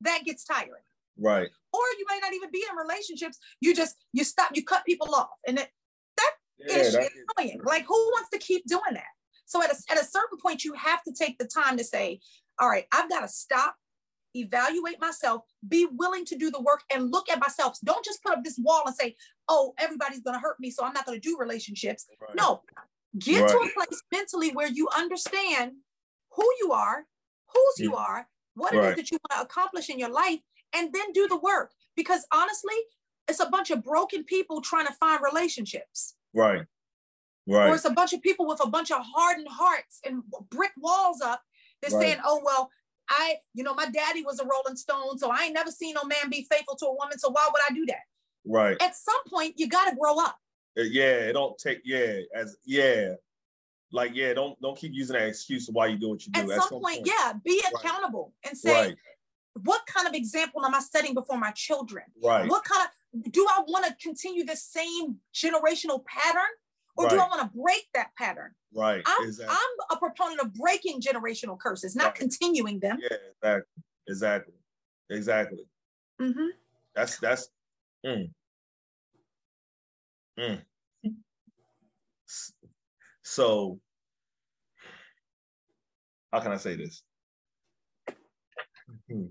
[0.00, 0.82] That gets tiring.
[1.18, 1.48] Right.
[1.72, 3.38] Or you may not even be in relationships.
[3.60, 5.28] You just you stop, you cut people off.
[5.46, 5.68] And it,
[6.16, 7.60] that yeah, is annoying.
[7.64, 9.04] Like who wants to keep doing that?
[9.46, 12.20] So at a, at a certain point, you have to take the time to say,
[12.58, 13.76] all right, I've got to stop,
[14.34, 17.78] evaluate myself, be willing to do the work and look at myself.
[17.84, 19.16] Don't just put up this wall and say,
[19.48, 22.06] oh, everybody's going to hurt me, so I'm not going to do relationships.
[22.20, 22.34] Right.
[22.36, 22.62] No,
[23.18, 23.50] get right.
[23.50, 25.72] to a place mentally where you understand
[26.32, 27.04] who you are,
[27.52, 28.84] whose you are, what right.
[28.84, 30.40] it is that you want to accomplish in your life,
[30.74, 31.70] and then do the work.
[31.96, 32.74] Because honestly,
[33.28, 36.14] it's a bunch of broken people trying to find relationships.
[36.34, 36.62] Right.
[37.46, 37.68] Right.
[37.68, 41.20] Or it's a bunch of people with a bunch of hardened hearts and brick walls
[41.20, 41.42] up
[41.84, 42.06] they're right.
[42.06, 42.70] saying, oh, well,
[43.08, 46.04] I, you know, my daddy was a Rolling Stone, so I ain't never seen no
[46.04, 47.18] man be faithful to a woman.
[47.18, 48.02] So why would I do that?
[48.46, 48.76] Right.
[48.80, 50.36] At some point, you got to grow up.
[50.76, 51.80] Yeah, it don't take.
[51.84, 53.14] Yeah, as yeah,
[53.92, 56.40] like yeah, don't don't keep using that excuse of why you do what you do.
[56.40, 58.50] At, At some, some point, point, yeah, be accountable right.
[58.50, 58.96] and say, right.
[59.62, 62.04] what kind of example am I setting before my children?
[62.22, 62.48] Right.
[62.48, 66.50] What kind of do I want to continue the same generational pattern?
[66.96, 67.10] or right.
[67.10, 68.52] do I want to break that pattern?
[68.74, 69.02] Right.
[69.06, 69.56] I'm, exactly.
[69.56, 72.14] I'm a proponent of breaking generational curses, not right.
[72.14, 72.98] continuing them.
[73.00, 73.82] Yeah, exactly.
[74.08, 74.54] Exactly.
[75.10, 75.66] Exactly.
[76.20, 76.46] Mm-hmm.
[76.94, 77.48] That's that's
[78.06, 78.30] mm.
[80.38, 80.62] Mm.
[83.22, 83.78] So
[86.32, 87.02] how can I say this?
[89.10, 89.26] Hmm.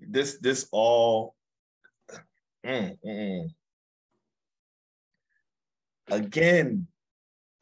[0.00, 1.34] This this all
[2.66, 3.48] mm.
[6.10, 6.86] again,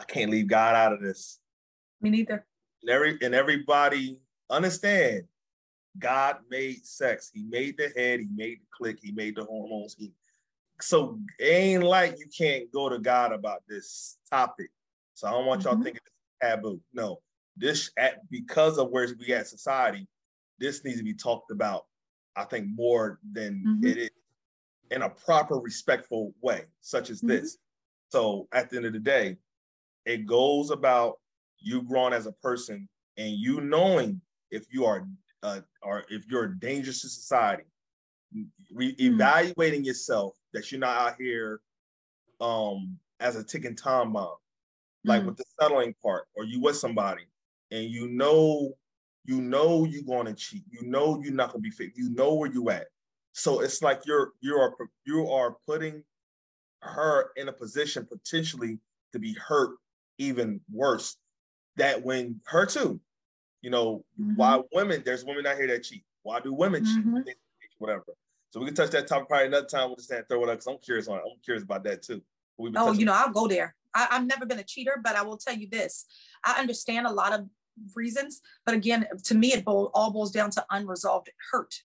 [0.00, 1.38] I can't leave God out of this.
[2.00, 2.44] Me neither.
[2.82, 4.18] And every and everybody
[4.50, 5.24] understand
[5.98, 7.30] God made sex.
[7.32, 9.94] He made the head, he made the click, he made the hormones.
[9.98, 10.12] He,
[10.82, 14.70] so it ain't like you can't go to God about this topic.
[15.14, 15.84] So I don't want y'all mm-hmm.
[15.84, 16.80] thinking it's taboo.
[16.92, 17.20] No,
[17.56, 20.08] this at because of where we at society,
[20.58, 21.86] this needs to be talked about.
[22.34, 23.86] I think more than mm-hmm.
[23.86, 24.10] it is
[24.90, 27.28] in a proper, respectful way, such as mm-hmm.
[27.28, 27.58] this.
[28.10, 29.36] So at the end of the day,
[30.04, 31.18] it goes about
[31.58, 34.20] you growing as a person and you knowing
[34.50, 35.06] if you are
[35.42, 37.64] uh, or if you're dangerous to society,
[38.74, 39.14] re- mm-hmm.
[39.14, 41.60] evaluating yourself that you're not out here
[42.40, 44.36] um as a ticking time bomb,
[45.04, 45.28] like mm-hmm.
[45.28, 47.24] with the settling part, or you with somebody
[47.72, 48.72] and you know
[49.24, 52.10] you know you're going to cheat, you know you're not going to be fit, you
[52.10, 52.86] know where you at.
[53.32, 54.74] So it's like you're you are
[55.04, 56.04] you are putting
[56.82, 58.78] her in a position potentially
[59.12, 59.70] to be hurt
[60.18, 61.16] even worse.
[61.76, 63.00] That when her too,
[63.62, 64.34] you know, mm-hmm.
[64.36, 66.04] why women, there's women out here that cheat.
[66.22, 67.16] Why do women mm-hmm.
[67.24, 67.36] cheat?
[67.78, 68.04] Whatever.
[68.52, 69.88] So we can touch that topic probably another time.
[69.88, 71.22] We'll just throw it up because I'm curious on it.
[71.24, 72.20] I'm curious about that too.
[72.76, 73.74] Oh, you know, I'll go there.
[73.94, 76.04] I, I've never been a cheater, but I will tell you this.
[76.44, 77.46] I understand a lot of
[77.96, 81.74] reasons, but again, to me, it all boils down to unresolved hurt.